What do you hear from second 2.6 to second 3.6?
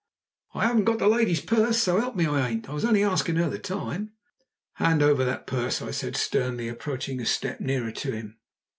I was only a asking of 'er the